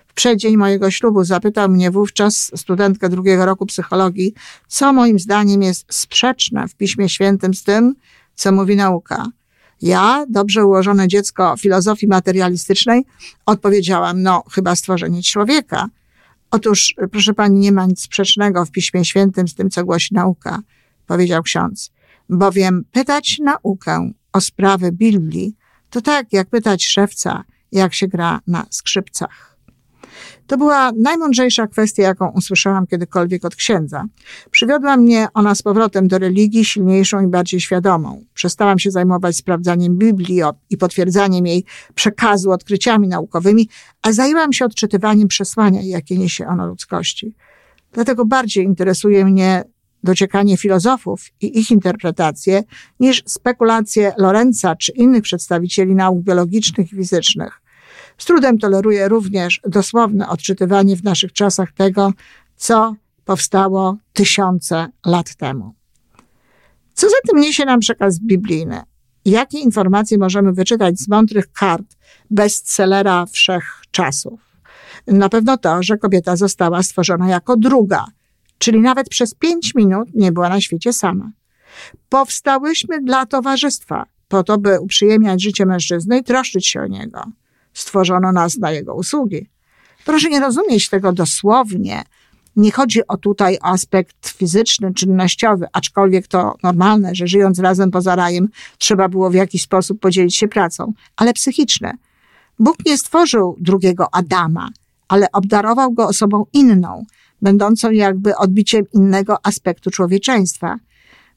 W 0.08 0.14
przeddzień 0.14 0.58
mojego 0.58 0.92
ślubu 0.92 1.24
zapytał 1.24 1.70
mnie 1.70 1.92
wówczas 1.92 2.52
studentkę 2.56 3.10
drugiego 3.10 3.46
roku 3.46 3.66
psychologii, 3.66 4.34
co 4.68 4.94
moim 4.94 5.20
zdaniem 5.20 5.62
jest 5.62 5.86
sprzeczne 5.90 6.68
w 6.68 6.76
Piśmie 6.76 7.10
Świętym 7.10 7.54
z 7.54 7.64
tym, 7.64 7.96
co 8.36 8.52
mówi 8.52 8.76
nauka. 8.76 9.26
Ja, 9.82 10.26
dobrze 10.30 10.66
ułożone 10.66 11.08
dziecko 11.08 11.56
filozofii 11.60 12.08
materialistycznej, 12.08 13.06
odpowiedziałam, 13.46 14.22
no, 14.24 14.44
chyba 14.52 14.76
stworzenie 14.76 15.24
człowieka. 15.24 15.88
Otóż, 16.52 16.96
proszę 17.12 17.34
pani, 17.34 17.60
nie 17.60 17.72
ma 17.72 17.86
nic 17.86 18.02
sprzecznego 18.02 18.66
w 18.66 18.72
Piśmie 18.72 19.06
Świętym 19.06 19.48
z 19.48 19.56
tym, 19.56 19.70
co 19.70 19.86
głosi 19.86 20.14
nauka, 20.14 20.60
powiedział 21.08 21.44
ksiądz. 21.44 21.92
Bowiem 22.30 22.84
pytać 22.92 23.40
naukę 23.40 24.12
o 24.38 24.42
sprawy 24.42 24.92
Biblii, 24.92 25.56
to 25.90 26.02
tak 26.02 26.34
jak 26.34 26.50
pytać 26.50 26.86
szewca, 26.86 27.44
jak 27.72 27.94
się 27.94 28.08
gra 28.08 28.40
na 28.48 28.66
skrzypcach. 28.70 29.58
To 30.48 30.58
była 30.58 30.92
najmądrzejsza 30.92 31.68
kwestia, 31.68 32.04
jaką 32.04 32.30
usłyszałam 32.30 32.88
kiedykolwiek 32.88 33.46
od 33.46 33.56
księdza. 33.56 34.06
Przywiodła 34.52 34.98
mnie 34.98 35.28
ona 35.34 35.56
z 35.56 35.62
powrotem 35.62 36.08
do 36.08 36.18
religii 36.18 36.66
silniejszą 36.66 37.22
i 37.22 37.28
bardziej 37.28 37.60
świadomą. 37.60 38.24
Przestałam 38.34 38.80
się 38.80 38.92
zajmować 38.92 39.38
sprawdzaniem 39.38 39.98
Biblii 39.98 40.42
i 40.70 40.78
potwierdzaniem 40.78 41.48
jej 41.48 41.66
przekazu 41.96 42.52
odkryciami 42.52 43.08
naukowymi, 43.08 43.70
a 44.02 44.12
zajęłam 44.12 44.54
się 44.54 44.66
odczytywaniem 44.66 45.28
przesłania, 45.28 45.82
jakie 45.84 46.18
niesie 46.18 46.48
ono 46.48 46.68
ludzkości. 46.68 47.34
Dlatego 47.92 48.26
bardziej 48.26 48.66
interesuje 48.66 49.26
mnie 49.26 49.64
dociekanie 50.04 50.58
filozofów 50.58 51.26
i 51.42 51.60
ich 51.60 51.72
interpretacje 51.72 52.64
niż 53.00 53.24
spekulacje 53.26 54.14
Lorenza 54.18 54.76
czy 54.76 54.92
innych 54.92 55.24
przedstawicieli 55.24 55.96
nauk 55.96 56.24
biologicznych 56.24 56.94
i 56.94 56.96
fizycznych. 56.96 57.62
Z 58.18 58.26
trudem 58.26 58.58
toleruję 58.58 59.08
również 59.08 59.62
dosłowne 59.68 60.30
odczytywanie 60.30 60.96
w 60.96 61.04
naszych 61.04 61.34
czasach 61.34 61.72
tego, 61.72 62.14
co 62.56 62.96
powstało 63.26 63.98
tysiące 64.14 64.88
lat 65.06 65.36
temu. 65.36 65.74
Co 66.94 67.08
zatem 67.10 67.42
niesie 67.42 67.66
nam 67.66 67.80
przekaz 67.80 68.20
biblijny? 68.20 68.82
Jakie 69.26 69.60
informacje 69.60 70.18
możemy 70.18 70.54
wyczytać 70.54 71.00
z 71.00 71.08
mądrych 71.08 71.52
kart 71.52 71.98
bestsellera 72.32 73.26
wszechczasów? 73.26 74.40
Na 75.08 75.30
pewno 75.30 75.58
to, 75.58 75.84
że 75.84 75.98
kobieta 75.98 76.36
została 76.36 76.84
stworzona 76.84 77.30
jako 77.30 77.58
druga, 77.58 78.06
czyli 78.58 78.80
nawet 78.80 79.10
przez 79.10 79.34
pięć 79.34 79.76
minut 79.76 80.10
nie 80.14 80.32
była 80.32 80.50
na 80.50 80.62
świecie 80.62 80.94
sama. 80.94 81.32
Powstałyśmy 82.10 83.02
dla 83.02 83.26
towarzystwa, 83.26 84.06
po 84.28 84.44
to, 84.44 84.58
by 84.58 84.80
uprzyjemniać 84.80 85.44
życie 85.44 85.66
mężczyzny 85.66 86.18
i 86.18 86.24
troszczyć 86.24 86.68
się 86.68 86.82
o 86.82 86.88
niego. 86.88 87.24
Stworzono 87.74 88.32
nas 88.32 88.58
na 88.58 88.72
jego 88.72 88.96
usługi. 88.96 89.50
Proszę 90.06 90.30
nie 90.30 90.40
rozumieć 90.40 90.90
tego 90.90 91.12
dosłownie. 91.14 92.04
Nie 92.56 92.72
chodzi 92.72 93.08
o 93.08 93.18
tutaj 93.18 93.58
o 93.58 93.66
aspekt 93.66 94.30
fizyczny, 94.30 94.94
czynnościowy, 94.94 95.66
aczkolwiek 95.74 96.28
to 96.28 96.56
normalne, 96.64 97.16
że 97.16 97.28
żyjąc 97.28 97.60
razem 97.60 97.92
poza 97.92 98.16
rajem 98.16 98.50
trzeba 98.78 99.10
było 99.10 99.30
w 99.30 99.34
jakiś 99.34 99.62
sposób 99.62 100.00
podzielić 100.00 100.36
się 100.36 100.48
pracą, 100.48 100.94
ale 101.16 101.34
psychiczne. 101.34 101.94
Bóg 102.60 102.86
nie 102.86 102.98
stworzył 102.98 103.56
drugiego 103.60 104.08
Adama, 104.12 104.70
ale 105.08 105.28
obdarował 105.32 105.92
go 105.92 106.08
osobą 106.08 106.46
inną, 106.54 107.06
będącą 107.42 107.92
jakby 107.92 108.36
odbiciem 108.36 108.86
innego 108.94 109.46
aspektu 109.46 109.92
człowieczeństwa. 109.92 110.76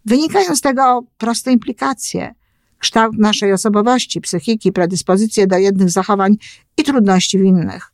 Wynikają 0.05 0.57
z 0.57 0.61
tego 0.61 1.05
proste 1.19 1.53
implikacje. 1.53 2.35
Kształt 2.79 3.19
naszej 3.19 3.53
osobowości, 3.53 4.21
psychiki, 4.21 4.73
predyspozycje 4.73 5.47
do 5.47 5.59
jednych 5.59 5.91
zachowań 5.91 6.37
i 6.77 6.83
trudności 6.83 7.39
w 7.39 7.43
innych. 7.43 7.93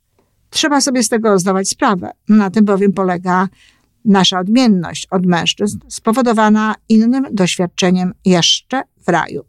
Trzeba 0.49 0.81
sobie 0.81 1.03
z 1.03 1.09
tego 1.09 1.39
zdawać 1.39 1.69
sprawę. 1.69 2.11
Na 2.29 2.49
tym 2.49 2.65
bowiem 2.65 2.93
polega 2.93 3.47
nasza 4.05 4.39
odmienność 4.39 5.07
od 5.11 5.25
mężczyzn, 5.25 5.79
spowodowana 5.87 6.75
innym 6.89 7.25
doświadczeniem 7.31 8.13
jeszcze 8.25 8.81
w 9.05 9.07
raju. 9.07 9.45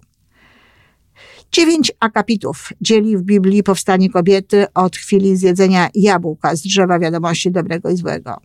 Dziewięć 1.53 1.93
akapitów 2.01 2.69
dzieli 2.81 3.17
w 3.17 3.23
Biblii 3.23 3.63
powstanie 3.63 4.11
kobiety 4.11 4.67
od 4.75 4.97
chwili 4.97 5.37
zjedzenia 5.37 5.89
jabłka 5.95 6.57
z 6.57 6.63
drzewa 6.63 6.99
wiadomości 6.99 7.51
dobrego 7.51 7.91
i 7.91 7.97
złego. 7.97 8.41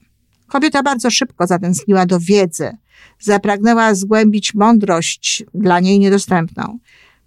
Kobieta 0.48 0.84
bardzo 0.84 1.12
szybko 1.12 1.48
zatęskniła 1.48 2.06
do 2.06 2.20
wiedzy, 2.20 2.72
zapragnęła 3.20 3.96
zgłębić 3.96 4.54
mądrość 4.54 5.44
dla 5.54 5.80
niej 5.80 6.00
niedostępną. 6.00 6.80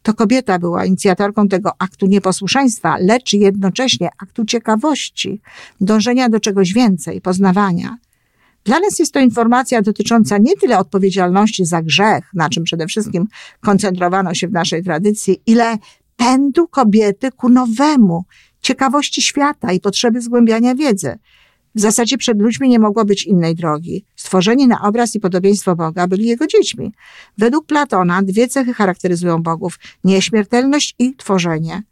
To 0.02 0.14
kobieta 0.14 0.58
była 0.58 0.84
inicjatorką 0.84 1.48
tego 1.48 1.70
aktu 1.78 2.06
nieposłuszeństwa, 2.06 2.96
lecz 3.00 3.32
jednocześnie 3.32 4.08
aktu 4.22 4.44
ciekawości, 4.44 5.40
dążenia 5.80 6.28
do 6.28 6.40
czegoś 6.40 6.72
więcej, 6.72 7.20
poznawania. 7.20 7.96
Dla 8.66 8.80
nas 8.80 8.98
jest 8.98 9.12
to 9.12 9.20
informacja 9.20 9.82
dotycząca 9.82 10.38
nie 10.38 10.56
tyle 10.56 10.78
odpowiedzialności 10.78 11.64
za 11.64 11.82
grzech, 11.82 12.24
na 12.34 12.48
czym 12.48 12.64
przede 12.64 12.86
wszystkim 12.86 13.26
koncentrowano 13.60 14.34
się 14.34 14.48
w 14.48 14.52
naszej 14.52 14.84
tradycji, 14.84 15.42
ile 15.46 15.76
pędu 16.16 16.68
kobiety 16.68 17.32
ku 17.32 17.48
nowemu, 17.48 18.24
ciekawości 18.60 19.22
świata 19.22 19.72
i 19.72 19.80
potrzeby 19.80 20.20
zgłębiania 20.20 20.74
wiedzy. 20.74 21.18
W 21.74 21.80
zasadzie 21.80 22.18
przed 22.18 22.40
ludźmi 22.40 22.68
nie 22.68 22.78
mogło 22.78 23.04
być 23.04 23.26
innej 23.26 23.54
drogi. 23.54 24.04
Stworzeni 24.16 24.66
na 24.66 24.82
obraz 24.82 25.14
i 25.14 25.20
podobieństwo 25.20 25.76
Boga 25.76 26.06
byli 26.06 26.26
jego 26.26 26.46
dziećmi. 26.46 26.92
Według 27.38 27.66
Platona 27.66 28.22
dwie 28.22 28.48
cechy 28.48 28.74
charakteryzują 28.74 29.42
bogów: 29.42 29.78
nieśmiertelność 30.04 30.94
i 30.98 31.16
tworzenie. 31.16 31.82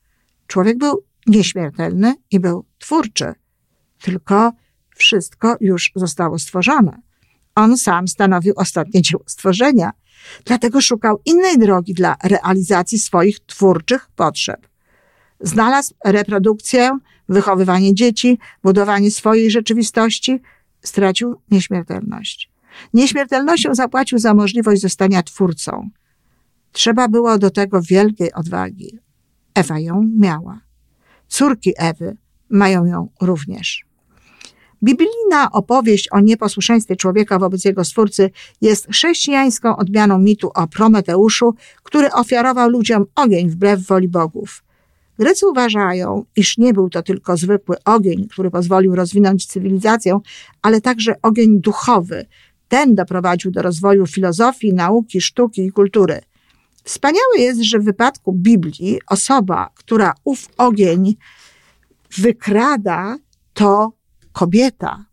Człowiek 0.47 0.79
był 0.79 1.05
nieśmiertelny 1.27 2.15
i 2.31 2.41
był 2.41 2.65
twórczy. 2.79 3.33
Tylko 4.03 4.53
wszystko 4.95 5.57
już 5.61 5.91
zostało 5.95 6.39
stworzone. 6.39 6.99
On 7.55 7.77
sam 7.77 8.09
stanowił 8.09 8.55
ostatnie 8.57 9.03
dzieło 9.03 9.25
stworzenia, 9.27 9.91
dlatego 10.45 10.81
szukał 10.81 11.21
innej 11.25 11.59
drogi 11.59 11.95
dla 11.95 12.17
realizacji 12.25 12.99
swoich 12.99 13.41
twórczych 13.41 14.09
potrzeb. 14.17 14.69
Znalazł 15.41 15.95
reprodukcję, 16.05 16.99
wychowywanie 17.29 17.95
dzieci, 17.95 18.39
budowanie 18.63 19.11
swojej 19.11 19.51
rzeczywistości, 19.51 20.41
stracił 20.83 21.41
nieśmiertelność. 21.51 22.51
Nieśmiertelnością 22.95 23.75
zapłacił 23.75 24.19
za 24.19 24.35
możliwość 24.35 24.83
zostania 24.83 25.23
twórcą. 25.23 25.91
Trzeba 26.73 27.09
było 27.09 27.39
do 27.39 27.51
tego 27.51 27.83
wielkiej 27.83 28.33
odwagi. 28.33 28.99
Ewa 29.55 29.79
ją 29.79 30.11
miała. 30.19 30.61
Córki 31.29 31.73
Ewy 31.77 32.17
mają 32.51 32.85
ją 32.85 33.09
również. 33.21 33.85
Biblijna 34.85 35.51
opowieść 35.53 36.09
o 36.13 36.21
nieposłuszeństwie 36.21 36.97
człowieka 36.97 37.39
wobec 37.39 37.65
jego 37.65 37.85
stwórcy 37.85 38.31
jest 38.61 38.87
chrześcijańską 38.87 39.77
odmianą 39.77 40.19
mitu 40.19 40.51
o 40.55 40.67
Prometeuszu, 40.67 41.55
który 41.83 42.13
ofiarował 42.13 42.71
ludziom 42.71 43.05
ogień 43.15 43.51
wbrew 43.51 43.87
woli 43.87 44.09
bogów. 44.09 44.65
Grecy 45.19 45.49
uważają, 45.49 46.25
iż 46.37 46.59
nie 46.59 46.73
był 46.73 46.91
to 46.91 47.03
tylko 47.03 47.37
zwykły 47.37 47.77
ogień, 47.85 48.29
który 48.29 48.51
pozwolił 48.51 48.95
rozwinąć 48.95 49.47
cywilizację, 49.47 50.21
ale 50.63 50.81
także 50.81 51.15
ogień 51.23 51.61
duchowy. 51.61 52.27
Ten 52.69 52.95
doprowadził 52.95 53.51
do 53.51 53.63
rozwoju 53.63 54.07
filozofii, 54.07 54.75
nauki, 54.75 55.21
sztuki 55.21 55.67
i 55.67 55.73
kultury. 55.73 56.21
Wspaniałe 56.85 57.39
jest, 57.39 57.61
że 57.61 57.79
w 57.79 57.85
wypadku 57.85 58.33
Biblii 58.33 59.01
osoba, 59.09 59.71
która 59.75 60.15
ów 60.25 60.49
ogień 60.57 61.17
wykrada, 62.19 63.19
to 63.55 63.93
kobieta. 64.35 65.05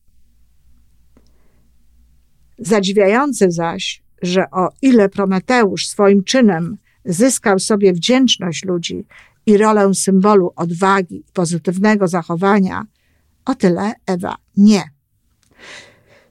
Zadziwiające 2.57 3.51
zaś, 3.51 4.03
że 4.21 4.51
o 4.51 4.69
ile 4.81 5.09
Prometeusz 5.09 5.87
swoim 5.87 6.23
czynem 6.23 6.77
zyskał 7.05 7.59
sobie 7.59 7.93
wdzięczność 7.93 8.65
ludzi 8.65 9.05
i 9.45 9.57
rolę 9.57 9.93
symbolu 9.93 10.53
odwagi 10.55 11.15
i 11.15 11.31
pozytywnego 11.33 12.07
zachowania, 12.07 12.85
o 13.45 13.55
tyle 13.55 13.93
Ewa 14.05 14.35
nie. 14.57 14.83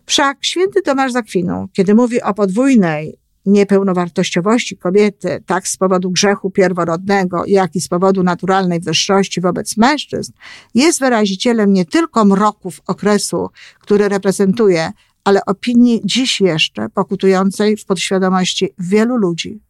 Wszak 0.06 0.38
święty 0.44 0.82
Tomasz 0.82 1.12
Zakwinu, 1.12 1.68
kiedy 1.72 1.94
mówi 1.94 2.22
o 2.22 2.34
podwójnej 2.34 3.18
niepełnowartościowości 3.46 4.76
kobiety, 4.76 5.42
tak 5.46 5.68
z 5.68 5.76
powodu 5.76 6.10
grzechu 6.10 6.50
pierworodnego, 6.50 7.42
jak 7.46 7.76
i 7.76 7.80
z 7.80 7.88
powodu 7.88 8.22
naturalnej 8.22 8.80
wyższości 8.80 9.40
wobec 9.40 9.76
mężczyzn, 9.76 10.32
jest 10.74 11.00
wyrazicielem 11.00 11.72
nie 11.72 11.84
tylko 11.84 12.24
mroków 12.24 12.80
okresu, 12.86 13.48
który 13.80 14.08
reprezentuje, 14.08 14.90
ale 15.24 15.44
opinii 15.44 16.00
dziś 16.04 16.40
jeszcze 16.40 16.88
pokutującej 16.88 17.76
w 17.76 17.84
podświadomości 17.84 18.68
wielu 18.78 19.16
ludzi. 19.16 19.60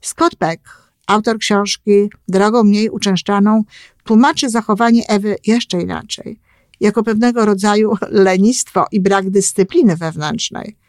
Scott 0.00 0.36
Peck, 0.36 0.62
autor 1.06 1.38
książki 1.38 2.10
Drogą 2.28 2.64
mniej 2.64 2.90
uczęszczaną, 2.90 3.64
tłumaczy 4.04 4.50
zachowanie 4.50 5.02
Ewy 5.08 5.36
jeszcze 5.46 5.80
inaczej, 5.80 6.40
jako 6.80 7.02
pewnego 7.02 7.44
rodzaju 7.44 7.94
lenistwo 8.10 8.86
i 8.92 9.00
brak 9.00 9.30
dyscypliny 9.30 9.96
wewnętrznej– 9.96 10.76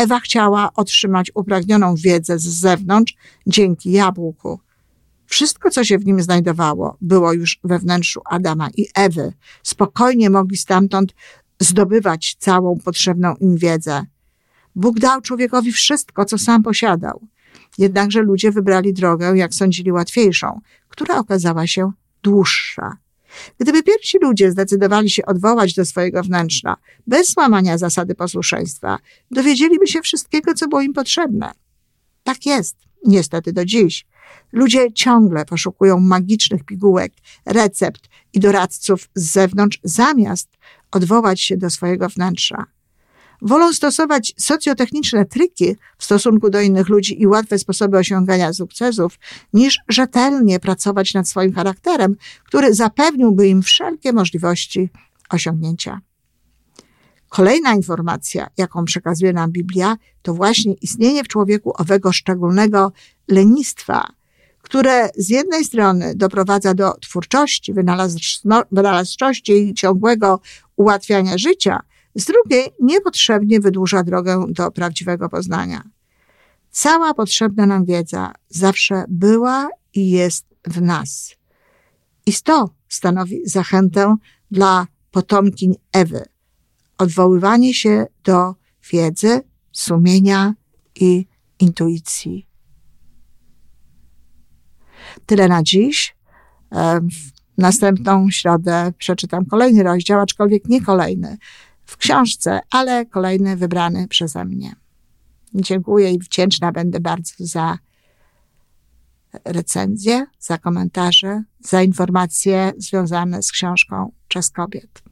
Ewa 0.00 0.20
chciała 0.20 0.70
otrzymać 0.74 1.30
upragnioną 1.34 1.94
wiedzę 1.94 2.38
z 2.38 2.42
zewnątrz 2.42 3.14
dzięki 3.46 3.92
jabłku. 3.92 4.60
Wszystko, 5.26 5.70
co 5.70 5.84
się 5.84 5.98
w 5.98 6.06
nim 6.06 6.22
znajdowało, 6.22 6.96
było 7.00 7.32
już 7.32 7.60
we 7.64 7.78
wnętrzu 7.78 8.20
Adama 8.24 8.68
i 8.76 8.86
Ewy. 8.94 9.32
Spokojnie 9.62 10.30
mogli 10.30 10.56
stamtąd 10.56 11.14
zdobywać 11.60 12.36
całą 12.38 12.78
potrzebną 12.78 13.34
im 13.34 13.56
wiedzę. 13.56 14.02
Bóg 14.74 14.98
dał 14.98 15.20
człowiekowi 15.20 15.72
wszystko, 15.72 16.24
co 16.24 16.38
sam 16.38 16.62
posiadał. 16.62 17.26
Jednakże 17.78 18.22
ludzie 18.22 18.50
wybrali 18.50 18.92
drogę, 18.92 19.36
jak 19.36 19.54
sądzili, 19.54 19.92
łatwiejszą, 19.92 20.60
która 20.88 21.18
okazała 21.18 21.66
się 21.66 21.92
dłuższa. 22.22 22.96
Gdyby 23.58 23.82
pierwsi 23.82 24.18
ludzie 24.22 24.50
zdecydowali 24.50 25.10
się 25.10 25.26
odwołać 25.26 25.74
do 25.74 25.84
swojego 25.84 26.22
wnętrza, 26.22 26.76
bez 27.06 27.36
łamania 27.36 27.78
zasady 27.78 28.14
posłuszeństwa, 28.14 28.98
dowiedzieliby 29.30 29.86
się 29.86 30.00
wszystkiego, 30.00 30.54
co 30.54 30.68
było 30.68 30.80
im 30.80 30.92
potrzebne. 30.92 31.50
Tak 32.22 32.46
jest, 32.46 32.76
niestety 33.06 33.52
do 33.52 33.64
dziś. 33.64 34.06
Ludzie 34.52 34.92
ciągle 34.92 35.44
poszukują 35.44 36.00
magicznych 36.00 36.64
pigułek, 36.64 37.12
recept 37.46 38.08
i 38.32 38.40
doradców 38.40 39.08
z 39.14 39.32
zewnątrz, 39.32 39.78
zamiast 39.84 40.48
odwołać 40.90 41.40
się 41.40 41.56
do 41.56 41.70
swojego 41.70 42.08
wnętrza. 42.08 42.64
Wolą 43.42 43.72
stosować 43.72 44.34
socjotechniczne 44.38 45.24
triki 45.24 45.76
w 45.98 46.04
stosunku 46.04 46.50
do 46.50 46.60
innych 46.60 46.88
ludzi 46.88 47.22
i 47.22 47.26
łatwe 47.26 47.58
sposoby 47.58 47.98
osiągania 47.98 48.52
sukcesów, 48.52 49.18
niż 49.52 49.78
rzetelnie 49.88 50.60
pracować 50.60 51.14
nad 51.14 51.28
swoim 51.28 51.52
charakterem, 51.52 52.16
który 52.44 52.74
zapewniłby 52.74 53.48
im 53.48 53.62
wszelkie 53.62 54.12
możliwości 54.12 54.90
osiągnięcia. 55.30 56.00
Kolejna 57.28 57.74
informacja, 57.74 58.50
jaką 58.56 58.84
przekazuje 58.84 59.32
nam 59.32 59.52
Biblia, 59.52 59.96
to 60.22 60.34
właśnie 60.34 60.74
istnienie 60.74 61.24
w 61.24 61.28
człowieku 61.28 61.72
owego 61.74 62.12
szczególnego 62.12 62.92
lenistwa, 63.28 64.06
które 64.62 65.08
z 65.16 65.28
jednej 65.28 65.64
strony 65.64 66.14
doprowadza 66.16 66.74
do 66.74 66.92
twórczości, 66.92 67.74
wynalazczości 68.72 69.52
i 69.52 69.74
ciągłego 69.74 70.40
ułatwiania 70.76 71.38
życia, 71.38 71.80
z 72.14 72.24
drugiej 72.24 72.68
niepotrzebnie 72.80 73.60
wydłuża 73.60 74.02
drogę 74.02 74.46
do 74.48 74.70
prawdziwego 74.70 75.28
poznania. 75.28 75.82
Cała 76.70 77.14
potrzebna 77.14 77.66
nam 77.66 77.84
wiedza 77.84 78.32
zawsze 78.48 79.04
była 79.08 79.68
i 79.94 80.10
jest 80.10 80.46
w 80.66 80.82
nas. 80.82 81.36
I 82.26 82.32
to 82.44 82.70
stanowi 82.88 83.40
zachętę 83.44 84.16
dla 84.50 84.86
potomkiń 85.10 85.74
Ewy. 85.92 86.24
Odwoływanie 86.98 87.74
się 87.74 88.06
do 88.24 88.54
wiedzy, 88.92 89.40
sumienia 89.72 90.54
i 90.94 91.26
intuicji. 91.60 92.46
Tyle 95.26 95.48
na 95.48 95.62
dziś. 95.62 96.16
W 97.02 97.30
następną 97.58 98.30
środę 98.30 98.92
przeczytam 98.98 99.46
kolejny 99.46 99.82
rozdział, 99.82 100.20
aczkolwiek 100.20 100.68
nie 100.68 100.80
kolejny 100.80 101.38
w 101.90 101.96
książce, 101.96 102.60
ale 102.70 103.06
kolejny 103.06 103.56
wybrany 103.56 104.08
przeze 104.08 104.44
mnie. 104.44 104.74
Dziękuję 105.54 106.10
i 106.10 106.18
wdzięczna 106.18 106.72
będę 106.72 107.00
bardzo 107.00 107.34
za 107.38 107.78
recenzje, 109.44 110.26
za 110.38 110.58
komentarze, 110.58 111.42
za 111.60 111.82
informacje 111.82 112.72
związane 112.78 113.42
z 113.42 113.52
książką 113.52 114.12
Czas 114.28 114.50
Kobiet. 114.50 115.02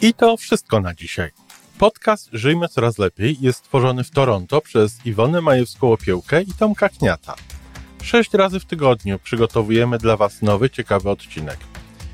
I 0.00 0.14
to 0.14 0.36
wszystko 0.36 0.80
na 0.80 0.94
dzisiaj. 0.94 1.30
Podcast 1.78 2.28
Żyjmy 2.32 2.68
Coraz 2.68 2.98
Lepiej 2.98 3.36
jest 3.40 3.58
stworzony 3.58 4.04
w 4.04 4.10
Toronto 4.10 4.60
przez 4.60 5.06
Iwonę 5.06 5.38
Majewską-Opiełkę 5.38 6.42
i 6.48 6.52
Tomka 6.58 6.88
Kniata. 6.88 7.34
Sześć 8.02 8.34
razy 8.34 8.60
w 8.60 8.64
tygodniu 8.64 9.18
przygotowujemy 9.18 9.98
dla 9.98 10.16
Was 10.16 10.42
nowy, 10.42 10.70
ciekawy 10.70 11.10
odcinek. 11.10 11.71